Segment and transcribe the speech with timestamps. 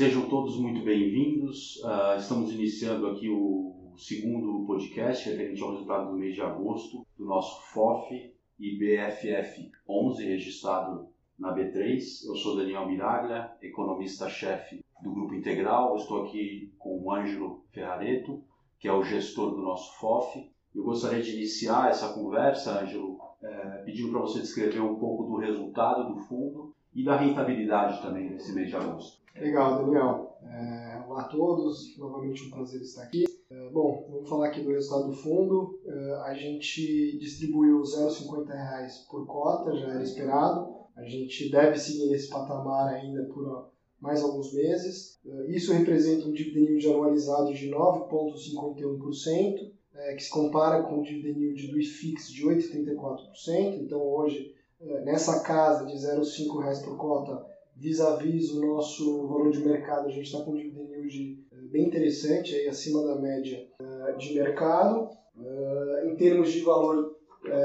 [0.00, 1.76] Sejam todos muito bem-vindos.
[1.84, 7.26] Uh, estamos iniciando aqui o segundo podcast referente ao resultado do mês de agosto do
[7.26, 11.06] nosso FOF e BFF 11, registrado
[11.38, 11.98] na B3.
[12.26, 15.94] Eu sou Daniel Miraglia, economista-chefe do Grupo Integral.
[15.96, 18.42] estou aqui com o Ângelo Ferrareto,
[18.78, 20.50] que é o gestor do nosso FOF.
[20.74, 25.36] Eu gostaria de iniciar essa conversa, Ângelo, é, pedindo para você descrever um pouco do
[25.36, 29.19] resultado do fundo e da rentabilidade também nesse mês de agosto.
[29.36, 30.36] Legal, Daniel.
[30.42, 33.24] É, olá a todos, novamente um prazer estar aqui.
[33.50, 35.80] É, bom, vamos falar aqui do resultado do fundo.
[35.86, 40.74] É, a gente distribuiu R$ 0,50 por cota, já era esperado.
[40.96, 45.20] A gente deve seguir nesse patamar ainda por mais alguns meses.
[45.24, 51.04] É, isso representa um dividend yield anualizado de 9,51%, é, que se compara com o
[51.04, 53.80] dividend yield do IFIX de 8,34%.
[53.80, 57.48] Então, hoje, é, nessa casa de R$ 0,05 por cota,
[57.80, 61.86] vis-a-vis o nosso valor de mercado, a gente está com um dividend yield é, bem
[61.86, 65.08] interessante, aí, acima da média é, de mercado.
[65.42, 67.18] É, em termos de valor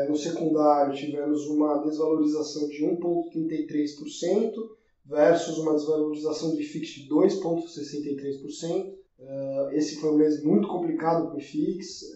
[0.07, 4.53] no secundário, tivemos uma desvalorização de 1,33%
[5.05, 8.93] versus uma desvalorização do IFIX de 2,63%.
[9.73, 12.15] Esse foi um mês muito complicado para o IFIX,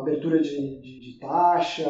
[0.00, 1.88] abertura de, de, de taxa,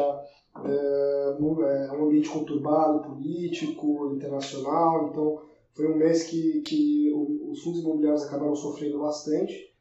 [0.65, 5.43] é, é, um ambiente conturbado, político, internacional, então
[5.75, 9.73] foi um mês que, que os fundos imobiliários acabaram sofrendo bastante,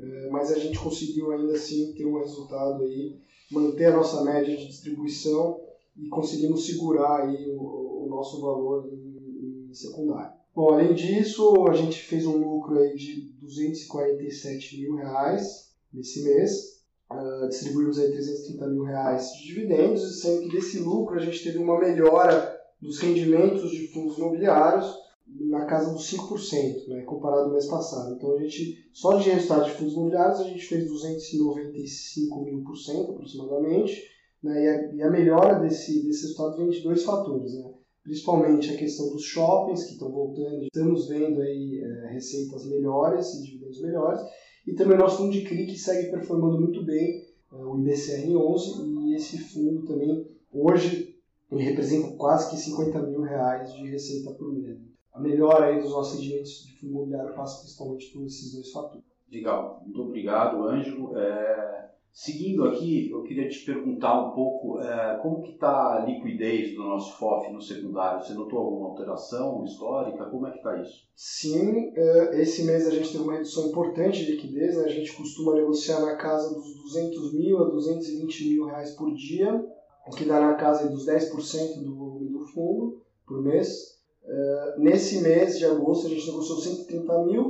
[0.00, 3.16] é, mas a gente conseguiu ainda assim ter um resultado aí,
[3.50, 5.60] manter a nossa média de distribuição
[5.96, 10.38] e conseguimos segurar aí o, o nosso valor em, em secundário.
[10.54, 16.77] Bom, além disso, a gente fez um lucro aí de 247 mil reais nesse mês,
[17.10, 21.56] Uh, distribuímos aí 330 mil reais de dividendos, sendo que desse lucro a gente teve
[21.56, 24.94] uma melhora dos rendimentos de fundos imobiliários
[25.26, 28.14] na casa dos 5%, né, comparado ao mês passado.
[28.14, 32.76] Então a gente, só de resultado de fundos imobiliários, a gente fez 295 mil por
[32.76, 34.02] cento aproximadamente,
[34.42, 37.72] né, e, a, e, a, melhora desse, desse resultado vem de dois fatores, né,
[38.02, 43.42] principalmente a questão dos shoppings que estão voltando, estamos vendo aí é, receitas melhores e
[43.42, 44.20] dividendos melhores,
[44.68, 49.06] e também o nosso fundo de CRI, que segue performando muito bem, é, o IBCR11,
[49.06, 51.16] e esse fundo também, hoje,
[51.50, 54.78] ele representa quase que 50 mil reais de receita por mês.
[55.14, 59.04] A melhora aí dos nossos rendimentos de fundo imobiliário passa principalmente por esses dois fatores.
[59.32, 61.16] Legal, muito obrigado, Ângelo.
[61.16, 66.74] É, Seguindo aqui, eu queria te perguntar um pouco é, como que está a liquidez
[66.74, 68.24] do nosso FOF no secundário.
[68.24, 70.24] Você notou alguma alteração histórica?
[70.24, 71.06] Como é que está isso?
[71.14, 74.76] Sim, é, esse mês a gente teve uma redução importante de liquidez.
[74.76, 74.84] Né?
[74.84, 79.64] A gente costuma negociar na casa dos 200 mil a 220 mil reais por dia,
[80.06, 83.98] o que dá na casa dos 10% do volume do fundo por mês.
[84.24, 87.47] É, nesse mês de agosto a gente negociou 130 mil,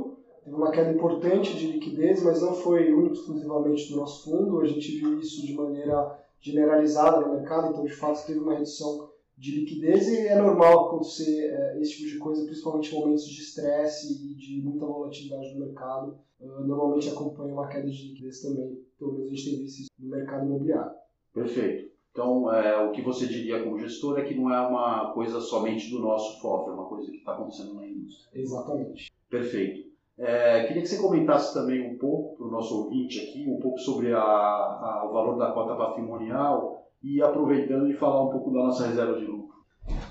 [0.49, 4.59] teve uma queda importante de liquidez, mas não foi único exclusivamente do nosso fundo.
[4.59, 9.09] A gente viu isso de maneira generalizada no mercado, então de fato teve uma redução
[9.37, 13.41] de liquidez e é normal acontecer é, esse tipo de coisa, principalmente em momentos de
[13.41, 16.17] estresse e de muita volatilidade no mercado.
[16.41, 19.89] Uh, normalmente acompanha uma queda de liquidez também, pelo menos a gente tem visto isso
[19.99, 20.91] no mercado imobiliário.
[21.33, 21.89] Perfeito.
[22.11, 25.89] Então, é, o que você diria como gestor é que não é uma coisa somente
[25.89, 28.41] do nosso FOF, é uma coisa que está acontecendo na indústria.
[28.41, 29.11] Exatamente.
[29.29, 29.88] Perfeito.
[30.19, 33.79] É, queria que você comentasse também um pouco para o nosso ouvinte aqui, um pouco
[33.79, 38.59] sobre a, a, o valor da cota patrimonial e aproveitando de falar um pouco da
[38.59, 39.55] nossa reserva de lucro.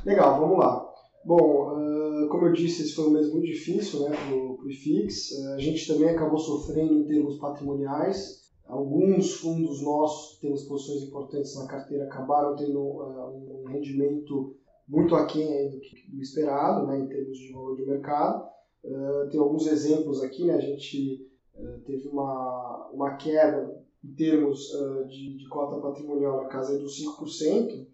[0.07, 0.89] Legal, vamos lá.
[1.27, 5.31] Bom, uh, como eu disse, esse foi um mês muito difícil né, para o IFIX.
[5.33, 8.49] Uh, a gente também acabou sofrendo em termos patrimoniais.
[8.67, 14.57] Alguns fundos nossos que temos posições importantes na carteira acabaram tendo uh, um rendimento
[14.89, 15.77] muito aquém do,
[16.17, 18.49] do esperado né, em termos de valor de mercado.
[18.84, 20.55] Uh, tem alguns exemplos aqui, né?
[20.55, 26.49] A gente uh, teve uma, uma queda em termos uh, de, de cota patrimonial na
[26.49, 27.87] casa dos 5%,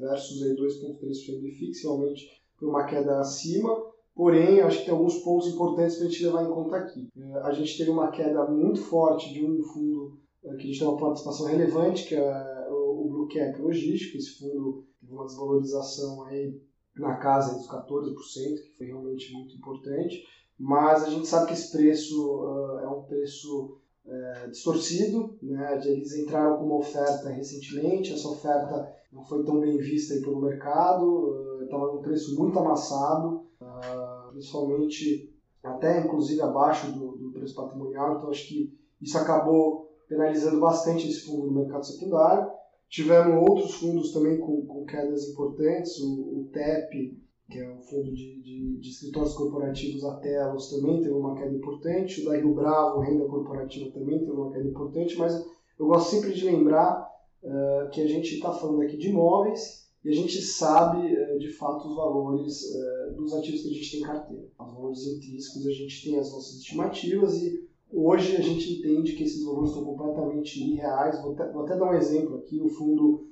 [0.00, 3.70] versus 2,3% de fixo, realmente foi uma queda acima,
[4.14, 7.08] porém acho que tem alguns pontos importantes para a gente levar em conta aqui.
[7.42, 10.98] a gente teve uma queda muito forte de um fundo que a gente tem uma
[10.98, 16.60] participação relevante, que é o Blue Cap Logístico, esse fundo teve uma desvalorização aí
[16.96, 18.14] na casa dos 14%,
[18.62, 20.24] que foi realmente muito importante,
[20.58, 25.80] mas a gente sabe que esse preço uh, é um preço uh, distorcido, né?
[25.84, 31.62] eles entraram com uma oferta recentemente, essa oferta não foi tão bem vista pelo mercado,
[31.64, 35.32] estava uh, num preço muito amassado, uh, principalmente
[35.62, 41.20] até inclusive abaixo do, do preço patrimonial, então acho que isso acabou penalizando bastante esse
[41.26, 42.50] fundo no mercado secundário.
[42.94, 47.18] Tivemos outros fundos também com, com quedas importantes, o, o TEP
[47.50, 51.52] que é o fundo de, de, de escritórios corporativos a Telos, também teve uma queda
[51.52, 52.22] importante.
[52.22, 55.18] O da Rio Bravo, renda corporativa, também teve uma queda importante.
[55.18, 55.44] Mas
[55.76, 57.04] eu gosto sempre de lembrar
[57.42, 61.50] uh, que a gente está falando aqui de imóveis e a gente sabe uh, de
[61.50, 64.46] fato os valores uh, dos ativos que a gente tem em carteira.
[64.58, 67.63] Os valores intrínsecos, a gente tem as nossas estimativas e
[67.94, 71.20] hoje a gente entende que esses valores estão completamente irreais.
[71.22, 73.26] Vou, vou até dar um exemplo aqui: o fundo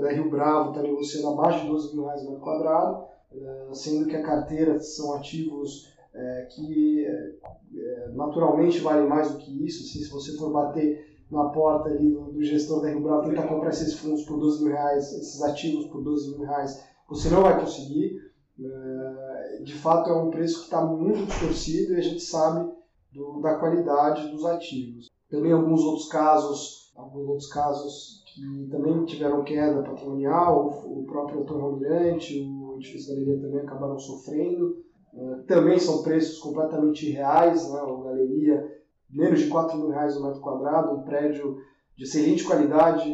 [0.00, 4.16] da Rio Bravo está negociando abaixo de 12 mil reais metro quadrado eh, sendo que
[4.16, 7.04] a carteira são ativos é, que
[8.14, 9.82] naturalmente valem mais do que isso.
[9.82, 13.46] Assim, se você for bater na porta ali do, do gestor da Rio Bravo tentar
[13.48, 17.42] comprar esses fundos por 12 mil reais, esses ativos por 12 mil reais, você não
[17.42, 18.18] vai conseguir.
[19.62, 22.70] De fato, é um preço que está muito distorcido e a gente sabe
[23.16, 25.10] do, da qualidade dos ativos.
[25.30, 31.62] Também alguns outros casos, alguns outros casos que também tiveram queda patrimonial, o, próprio Torre
[31.62, 34.84] Almirante, o edifícios galeria também acabaram sofrendo.
[35.12, 37.80] Uh, também são preços completamente reais, né?
[37.80, 38.76] a galeria
[39.08, 41.56] menos de 4 mil reais o metro quadrado, um prédio
[41.96, 43.08] de excelente qualidade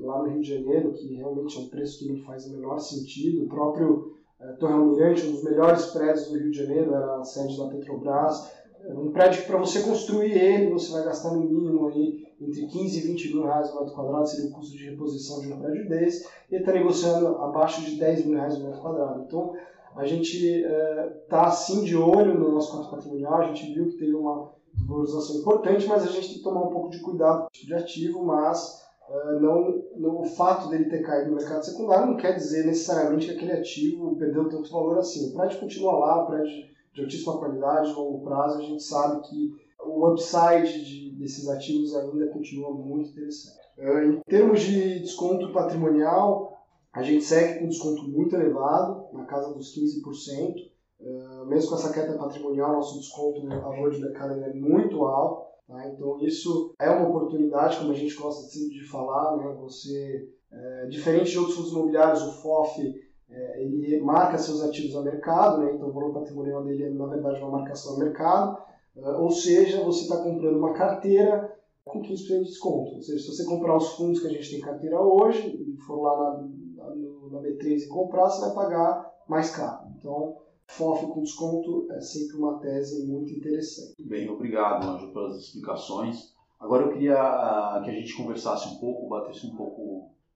[0.00, 2.78] lá no Rio de Janeiro, que realmente é um preço que não faz o menor
[2.78, 3.44] sentido.
[3.44, 7.24] O próprio uh, Torre Almirante, um dos melhores prédios do Rio de Janeiro, era a
[7.24, 8.50] sede da Petrobras.
[8.84, 12.66] É um prédio que para você construir ele, você vai gastar no mínimo aí entre
[12.66, 15.58] 15 e 20 mil reais o metro quadrado, seria o custo de reposição de um
[15.58, 19.22] prédio desse, e ele está negociando abaixo de 10 mil reais o metro quadrado.
[19.22, 19.54] Então,
[19.94, 23.98] a gente está é, assim de olho no nosso conto patrimonial, a gente viu que
[23.98, 24.50] teve uma
[24.86, 28.82] valorização importante, mas a gente tem que tomar um pouco de cuidado de ativo, mas
[29.08, 33.26] uh, não, não, o fato dele ter caído no mercado secundário não quer dizer necessariamente
[33.26, 35.30] que aquele ativo perdeu tanto valor assim.
[35.30, 39.22] O prédio continua lá, o prédio de altíssima qualidade, de longo prazo, a gente sabe
[39.28, 39.50] que
[39.80, 43.60] o upside de, desses ativos ainda continua muito interessante.
[43.78, 46.52] É, em termos de desconto patrimonial,
[46.92, 50.54] a gente segue com desconto muito elevado, na casa dos 15%.
[51.00, 55.50] É, mesmo com essa queda patrimonial, nosso desconto a valor de mercado é muito alto.
[55.66, 55.88] Tá?
[55.88, 59.36] Então, isso é uma oportunidade, como a gente gosta sempre de falar.
[59.38, 59.56] Né?
[59.60, 62.94] Você, é, diferente de outros fundos imobiliários, o FOF
[63.32, 65.72] é, ele marca seus ativos a mercado, né?
[65.74, 68.62] então o valor patrimonial dele é, na verdade, uma marcação a mercado.
[68.94, 71.50] Uh, ou seja, você está comprando uma carteira
[71.84, 72.96] com 15% de desconto.
[72.96, 75.76] Ou seja, se você comprar os fundos que a gente tem em carteira hoje e
[75.78, 76.42] for lá
[76.76, 76.94] na, na,
[77.30, 79.86] na B3 e comprar, você vai pagar mais caro.
[79.98, 80.36] Então,
[80.66, 83.94] FOF com desconto é sempre uma tese muito interessante.
[83.98, 86.32] Bem, obrigado, Anjo, pelas explicações.
[86.58, 89.91] Agora eu queria ah, que a gente conversasse um pouco, batesse um pouco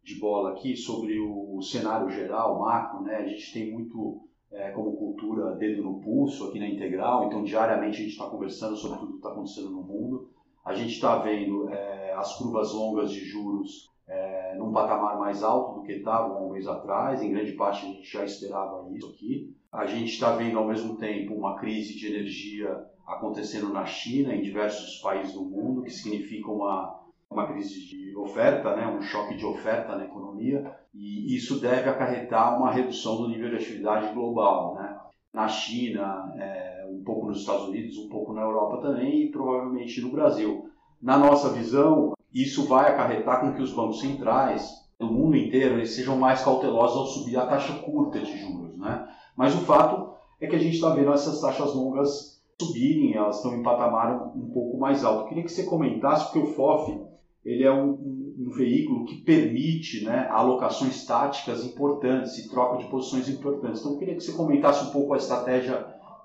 [0.06, 3.16] de bola aqui sobre o cenário geral, macro, né?
[3.16, 4.20] A gente tem muito
[4.52, 8.76] é, como cultura dedo no pulso aqui na Integral, então diariamente a gente está conversando
[8.76, 10.30] sobre tudo que está acontecendo no mundo.
[10.64, 15.80] A gente está vendo é, as curvas longas de juros é, num patamar mais alto
[15.80, 19.56] do que estavam um mês atrás, em grande parte a gente já esperava isso aqui.
[19.72, 24.42] A gente está vendo ao mesmo tempo uma crise de energia acontecendo na China, em
[24.42, 26.96] diversos países do mundo, que significa uma,
[27.30, 32.56] uma crise de oferta, né, um choque de oferta na economia e isso deve acarretar
[32.56, 34.98] uma redução do nível de atividade global, né?
[35.32, 40.00] Na China, é, um pouco nos Estados Unidos, um pouco na Europa também e provavelmente
[40.00, 40.70] no Brasil.
[41.02, 44.66] Na nossa visão, isso vai acarretar com que os bancos centrais
[44.98, 49.06] do mundo inteiro eles sejam mais cautelosos ao subir a taxa curta de juros, né?
[49.36, 53.54] Mas o fato é que a gente está vendo essas taxas longas subirem, elas estão
[53.54, 55.28] em patamar um, pouco mais alto.
[55.28, 56.98] Queria que você comentasse, porque o FOF
[57.46, 62.90] ele é um, um, um, veículo que permite né, alocações táticas importantes e troca de
[62.90, 63.80] posições importantes.
[63.80, 65.76] Então, eu queria que você comentasse um pouco a estratégia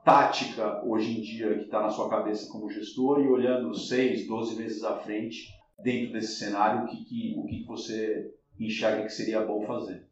[0.04, 4.56] tática hoje em dia que está na sua cabeça como gestor e olhando 6, 12
[4.56, 5.48] meses à frente,
[5.84, 10.04] dentro desse cenário, o que, que, o que você enxerga que seria bom fazer.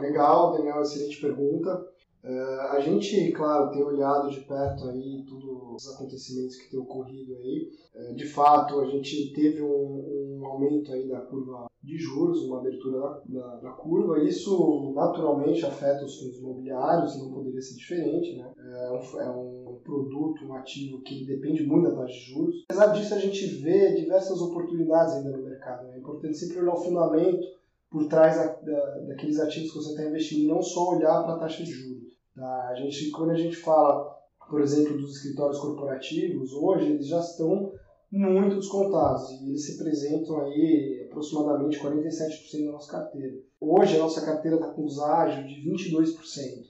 [0.00, 1.86] legal, Daniel, excelente pergunta.
[2.24, 5.44] Uh, a gente, claro, tem olhado de perto aí todos
[5.76, 7.70] os acontecimentos que têm ocorrido aí.
[7.94, 12.58] Uh, de fato, a gente teve um, um, aumento aí da curva de juros, uma
[12.58, 14.22] abertura da, da, da, curva.
[14.22, 18.50] Isso naturalmente afeta os fundos imobiliários, não poderia ser diferente, né?
[18.56, 22.64] É um, é um produto, um ativo que depende muito da taxa de juros.
[22.68, 25.86] Apesar disso, a gente vê diversas oportunidades ainda no mercado.
[25.86, 25.96] Né?
[25.96, 27.46] É importante sempre olhar o fundamento
[27.90, 31.38] por trás da, da, daqueles ativos que você está investindo não só olhar para a
[31.38, 32.12] taxa de juros.
[32.34, 32.68] Tá?
[32.68, 34.15] A gente, quando a gente fala,
[34.48, 37.72] por exemplo, dos escritórios corporativos, hoje eles já estão
[38.10, 43.36] muito descontados e eles representam aí aproximadamente 47% da nossa carteira.
[43.60, 46.16] Hoje a nossa carteira está com deságio de 22%,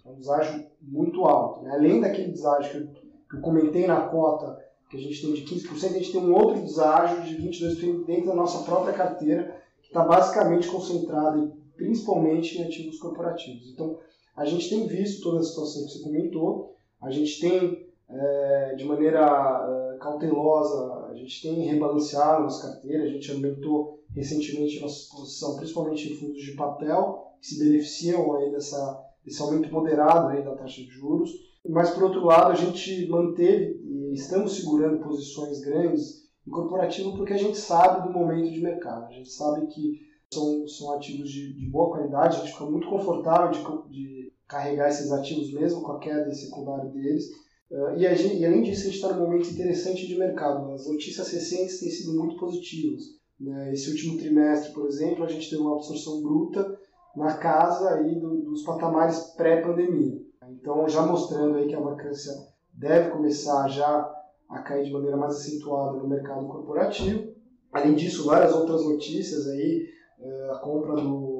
[0.04, 1.62] é um deságio muito alto.
[1.62, 1.72] Né?
[1.72, 2.88] Além daquele deságio
[3.28, 6.32] que eu comentei na cota que a gente tem de 15%, a gente tem um
[6.32, 12.64] outro deságio de 22% dentro da nossa própria carteira, que está basicamente concentrada principalmente em
[12.64, 13.68] ativos corporativos.
[13.72, 13.98] Então,
[14.34, 18.84] a gente tem visto toda a situação que você comentou, a gente tem, é, de
[18.84, 25.56] maneira é, cautelosa, a gente tem rebalanceado nossa carteira, a gente aumentou recentemente nossa exposição,
[25.56, 30.54] principalmente em fundos de papel, que se beneficiam aí dessa, desse aumento moderado aí da
[30.54, 31.30] taxa de juros.
[31.68, 37.32] Mas, por outro lado, a gente manteve e estamos segurando posições grandes em corporativo porque
[37.32, 39.06] a gente sabe do momento de mercado.
[39.06, 42.88] A gente sabe que são, são ativos de, de boa qualidade, a gente fica muito
[42.88, 47.26] confortável de, de carregar esses ativos mesmo com a queda secundária deles.
[47.70, 50.72] Uh, e, gente, e, além disso, a gente está num momento interessante de mercado.
[50.72, 53.02] As notícias recentes têm sido muito positivas.
[53.40, 53.72] Né?
[53.72, 56.78] Esse último trimestre, por exemplo, a gente teve uma absorção bruta
[57.16, 60.24] na casa aí do, dos patamares pré-pandemia.
[60.48, 62.32] Então, já mostrando aí que a vacância
[62.72, 64.12] deve começar já
[64.48, 67.34] a cair de maneira mais acentuada no mercado corporativo.
[67.72, 69.88] Além disso, várias outras notícias aí,
[70.20, 71.35] é, a compra do,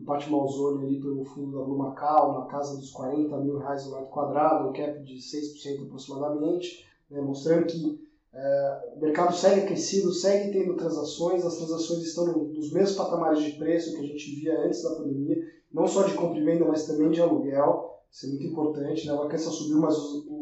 [0.00, 3.86] do Pátio Malzone ali pelo fundo da Blue Macau, na casa dos 40 mil reais
[3.86, 8.00] o metro quadrado, um cap de 6% aproximadamente, né, mostrando que
[8.32, 13.52] é, o mercado segue aquecido, segue tendo transações, as transações estão nos mesmos patamares de
[13.52, 15.36] preço que a gente via antes da pandemia,
[15.72, 19.12] não só de compra e venda, mas também de aluguel, isso é muito importante, né?
[19.12, 19.94] a vacância subiu, mas,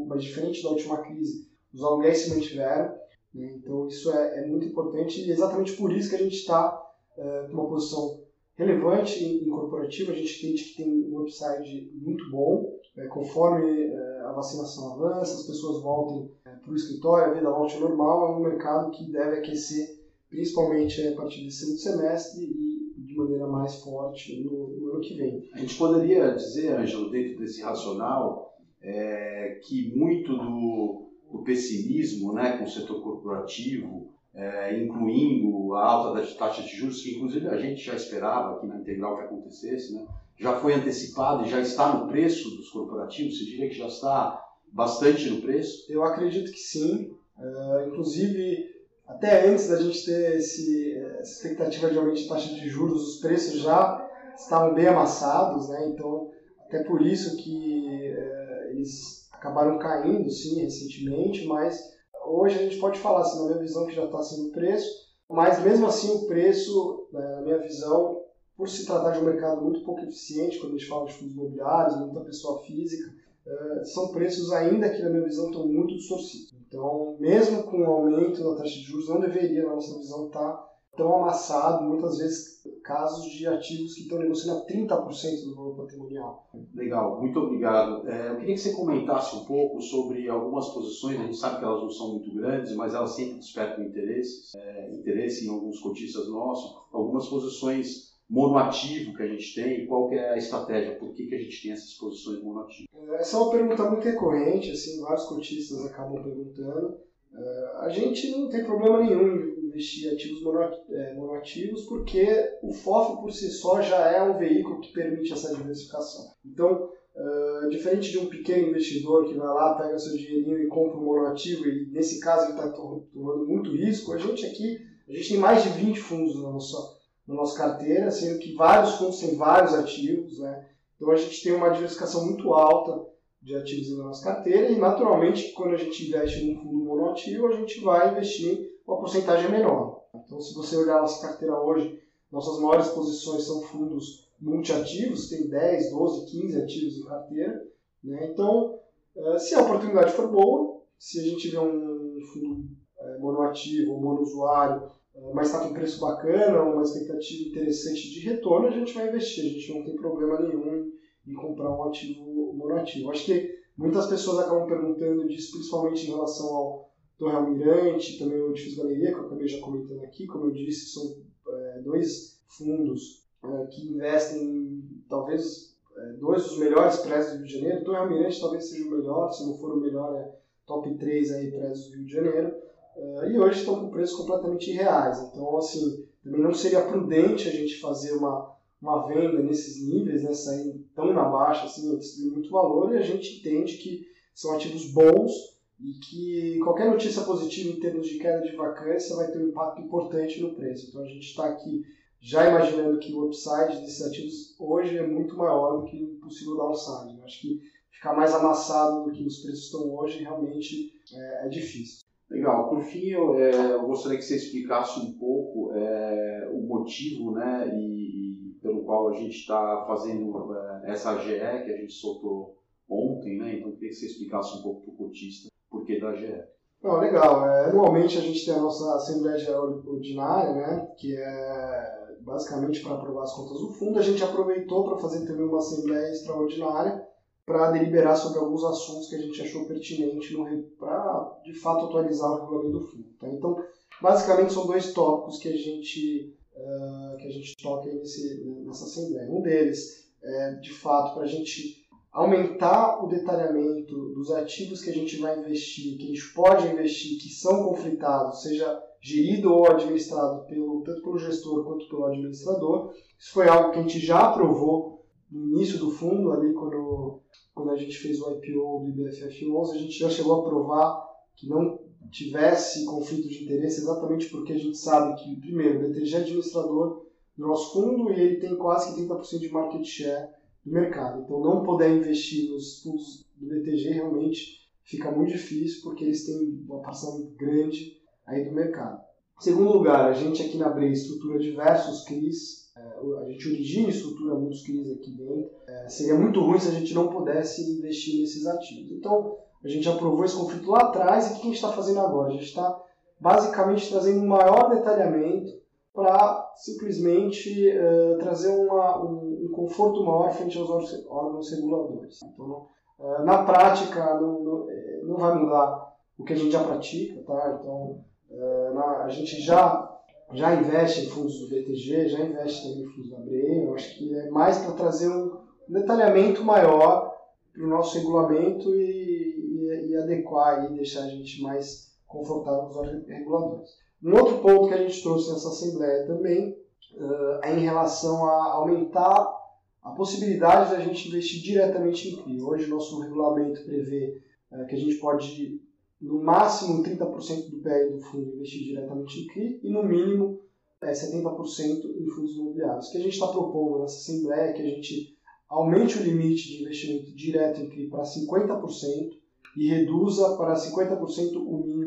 [0.06, 2.94] mas diferente da última crise, os aluguéis se mantiveram,
[3.34, 3.54] né?
[3.56, 6.80] então isso é, é, muito importante e exatamente por isso que a gente está
[7.16, 8.27] é, com uma posição
[8.58, 14.20] relevante em, corporativo, a gente entende que tem um upside muito bom, é, conforme é,
[14.24, 18.26] a vacinação avança, as pessoas voltem é, para o escritório, a vida volte ao normal,
[18.26, 19.96] é um mercado que deve aquecer
[20.28, 25.14] principalmente a partir desse segundo semestre e de maneira mais forte no, no ano que
[25.14, 25.48] vem.
[25.54, 32.58] A gente poderia dizer, Ângelo, dentro desse racional, é, que muito do, do, pessimismo né,
[32.58, 37.58] com o setor corporativo, é, incluindo a alta das taxas de juros, que inclusive a
[37.58, 40.06] gente já esperava aqui na Integral que acontecesse, né,
[40.38, 43.38] já foi antecipado e já está no preço dos corporativos?
[43.38, 44.40] Você diria que já está
[44.72, 45.90] bastante no preço?
[45.90, 47.10] Eu acredito que sim.
[47.36, 48.66] Uh, inclusive,
[49.06, 53.20] até antes da gente ter esse, essa expectativa de aumento de taxa de juros, os
[53.20, 55.88] preços já estavam bem amassados, né?
[55.88, 56.30] Então,
[56.66, 61.80] até por isso que é, eles acabaram caindo, sim, recentemente, mas
[62.28, 65.62] hoje a gente pode falar, assim, na minha visão, que já está sendo preço, mas
[65.62, 68.22] mesmo assim o preço, né, na minha visão,
[68.56, 71.34] por se tratar de um mercado muito pouco eficiente, quando a gente fala de fundos
[71.34, 73.14] imobiliários, muita pessoa física,
[73.46, 76.54] é, são preços ainda que, na minha visão, estão muito distorcidos.
[76.66, 80.52] Então, mesmo com o aumento da taxa de juros, não deveria, na nossa visão, estar
[80.52, 80.67] tá
[80.98, 86.46] tão amassado, muitas vezes, casos de ativos que estão negociando a 30% do valor patrimonial.
[86.74, 88.06] Legal, muito obrigado.
[88.08, 91.64] É, eu queria que você comentasse um pouco sobre algumas posições, a gente sabe que
[91.64, 96.28] elas não são muito grandes, mas elas sempre despertam interesse, é, interesse em alguns cotistas
[96.28, 99.86] nossos, algumas posições monoativo que a gente tem?
[99.86, 100.96] Qual que é a estratégia?
[100.96, 102.88] Por que, que a gente tem essas posições monoativo?
[103.14, 106.98] Essa é uma pergunta muito recorrente, assim, vários cotistas acabam perguntando.
[107.32, 110.42] Uh, a gente não tem problema nenhum investir em ativos
[110.90, 112.26] é, monoativos porque
[112.62, 116.32] o FOF por si só já é um veículo que permite essa diversificação.
[116.44, 120.98] Então, uh, diferente de um pequeno investidor que vai lá, pega seu dinheirinho e compra
[120.98, 125.28] um monoativo e nesse caso ele está tomando muito risco, a gente aqui a gente
[125.30, 129.36] tem mais de 20 fundos na nossa na nossa carteira, sendo que vários fundos têm
[129.36, 130.66] vários ativos, né?
[130.96, 133.06] Então a gente tem uma diversificação muito alta
[133.40, 137.52] de ativos na nossa carteira e naturalmente quando a gente investe num fundo monoativo a
[137.52, 140.04] gente vai investir uma porcentagem menor.
[140.14, 142.02] Então se você olhar a nossa carteira hoje,
[142.32, 147.68] nossas maiores posições são fundos multiativos, tem 10, 12, 15 ativos em carteira.
[148.02, 148.30] Né?
[148.32, 148.78] Então,
[149.16, 152.68] eh, se a oportunidade for boa, se a gente tiver um fundo
[152.98, 154.90] eh, monoativo ou monousuário
[155.34, 159.44] mas está com preço bacana, uma expectativa interessante de retorno, a gente vai investir.
[159.44, 160.92] A gente não tem problema nenhum
[161.26, 163.10] em comprar um ativo monoativo.
[163.10, 166.87] Acho que muitas pessoas acabam perguntando disso, principalmente em relação ao
[167.18, 170.26] Torre Almirante, também o Edifício Galeria, que eu acabei já comentando aqui.
[170.26, 171.16] Como eu disse, são
[171.48, 177.52] é, dois fundos é, que investem talvez é, dois dos melhores prédios do Rio de
[177.52, 177.84] Janeiro.
[177.84, 181.50] Torre Almirante talvez seja o melhor, se não for o melhor, é top 3 aí
[181.50, 182.54] prédios do Rio de Janeiro.
[182.96, 185.18] Uh, e hoje estão com preços completamente irreais.
[185.20, 190.32] Então, assim, também não seria prudente a gente fazer uma, uma venda nesses níveis, né,
[190.34, 194.92] sair tão na baixa, assim, destruir muito valor, e a gente entende que são ativos
[194.92, 199.48] bons e que qualquer notícia positiva em termos de queda de vacância vai ter um
[199.48, 200.88] impacto importante no preço.
[200.88, 201.84] Então, a gente está aqui
[202.20, 206.56] já imaginando que o upside desses ativos hoje é muito maior do que o possível
[206.56, 207.16] downside.
[207.16, 207.60] Eu acho que
[207.92, 212.04] ficar mais amassado do que os preços estão hoje realmente é, é difícil.
[212.28, 212.68] Legal.
[212.68, 217.72] Por fim, eu, é, eu, gostaria que você explicasse um pouco é, o motivo né,
[217.74, 222.58] e, e, pelo qual a gente está fazendo é, essa GE que a gente soltou
[222.88, 223.54] ontem, né?
[223.54, 226.44] Então, eu queria que você explicasse um pouco para o cotista por que da GE.
[226.82, 227.48] Não, legal.
[227.48, 232.94] É, anualmente a gente tem a nossa Assembleia Geral Ordinária, né, que é basicamente para
[232.94, 233.98] aprovar as contas do fundo.
[233.98, 237.06] A gente aproveitou para fazer também uma Assembleia Extraordinária
[237.44, 240.36] para deliberar sobre alguns assuntos que a gente achou pertinente
[240.78, 243.08] para, de fato, atualizar o regulamento do fundo.
[243.18, 243.28] Tá?
[243.28, 243.56] Então,
[244.02, 249.30] basicamente são dois tópicos que a gente, uh, que a gente toca nesse, nessa Assembleia.
[249.30, 254.94] Um deles é, de fato, para a gente aumentar o detalhamento dos ativos que a
[254.94, 260.44] gente vai investir, que a gente pode investir, que são conflitados, seja gerido ou administrado
[260.46, 262.92] pelo, tanto pelo gestor quanto pelo administrador.
[263.18, 267.20] Isso foi algo que a gente já aprovou no início do fundo, ali quando,
[267.54, 271.48] quando a gente fez o IPO do IBFF11, a gente já chegou a aprovar que
[271.48, 271.78] não
[272.10, 277.06] tivesse conflito de interesse, exatamente porque a gente sabe que, primeiro, o BTG é administrador
[277.36, 280.28] do nosso fundo e ele tem quase que 30% de market share
[280.64, 281.22] do mercado.
[281.22, 286.64] Então, não poder investir nos fundos do BTG realmente fica muito difícil porque eles têm
[286.68, 287.96] uma parcela grande
[288.26, 289.00] aí do mercado.
[289.38, 293.88] Em segundo lugar, a gente aqui na Brei estrutura diversos CRIs, é, a gente origina
[293.88, 295.50] e estrutura muitos CRIs aqui dentro.
[295.66, 298.90] É, seria muito ruim se a gente não pudesse investir nesses ativos.
[298.92, 302.00] Então, a gente aprovou esse conflito lá atrás e o que a gente está fazendo
[302.00, 302.28] agora?
[302.28, 302.82] A gente está
[303.20, 305.52] basicamente trazendo um maior detalhamento
[305.98, 312.20] para simplesmente uh, trazer uma, um, um, conforto maior frente aos órgãos reguladores.
[312.22, 312.68] Então,
[313.00, 317.20] uh, na prática, não, não, eh, não, vai mudar o que a gente já pratica,
[317.22, 317.58] tá?
[317.60, 319.98] Então, uh, na, a gente já,
[320.34, 323.98] já investe em fundos do BTG, já investe também em fundos da BRE, eu acho
[323.98, 325.36] que é mais para trazer um
[325.68, 327.12] detalhamento maior
[327.52, 332.68] para o nosso regulamento e, e, e adequar e deixar a gente mais confortável com
[332.68, 333.87] os órgãos reguladores.
[334.02, 336.56] Um outro ponto que a gente trouxe nessa Assembleia também
[336.94, 339.36] uh, é em relação a aumentar
[339.82, 342.42] a possibilidade da gente investir diretamente em CRI.
[342.42, 344.20] Hoje, nosso regulamento prevê
[344.52, 345.60] uh, que a gente pode,
[346.00, 350.40] no máximo, 30% do PL do fundo investir diretamente em CRI e, no mínimo,
[350.80, 352.88] é, 70% em fundos imobiliários.
[352.88, 355.18] O que a gente está propondo nessa Assembleia é que a gente
[355.48, 359.18] aumente o limite de investimento direto em CRI para 50%
[359.56, 361.77] e reduza para 50% o mínimo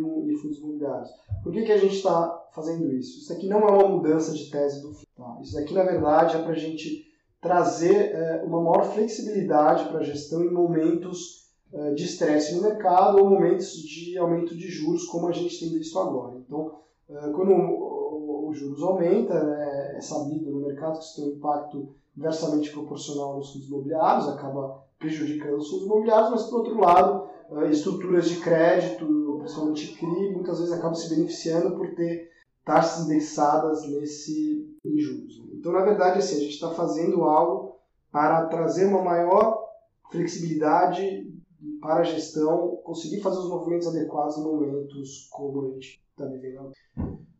[0.42, 1.10] fundos imobiliários.
[1.44, 3.20] Por que, que a gente está fazendo isso?
[3.20, 5.08] Isso aqui não é uma mudança de tese do fundo.
[5.16, 5.40] Tá?
[5.42, 10.04] Isso aqui, na verdade, é para a gente trazer é, uma maior flexibilidade para a
[10.04, 15.28] gestão em momentos é, de estresse no mercado ou momentos de aumento de juros, como
[15.28, 16.38] a gente tem visto agora.
[16.38, 21.36] Então, é, quando os juros aumenta, né, é sabido no mercado que isso tem um
[21.38, 27.30] impacto inversamente proporcional nos fundos imobiliários, acaba prejudicando os fundos imobiliários, mas, por outro lado,
[27.72, 29.06] estruturas de crédito,
[29.42, 32.32] principalmente CRI, muitas vezes acabam se beneficiando por ter
[32.64, 35.44] taxas indexadas nesse em juros.
[35.54, 37.80] Então, na verdade, assim, a gente está fazendo algo
[38.12, 39.68] para trazer uma maior
[40.12, 41.32] flexibilidade
[41.80, 46.72] para a gestão, conseguir fazer os movimentos adequados em momentos como a gente está vivendo.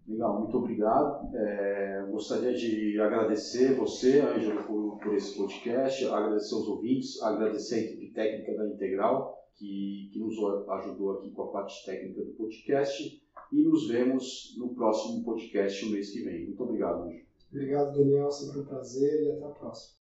[0.08, 1.36] Legal, muito obrigado.
[1.36, 7.80] É, gostaria de agradecer você, Ângelo, por, por esse podcast, agradecer os ouvintes, agradecer a
[7.80, 10.36] equipe técnica da Integral que, que nos
[10.70, 13.22] ajudou aqui com a parte técnica do podcast.
[13.52, 16.46] E nos vemos no próximo podcast o mês que vem.
[16.46, 17.26] Muito obrigado, Anjo.
[17.52, 18.32] Obrigado, Daniel.
[18.32, 20.01] Sempre um prazer e até a próxima.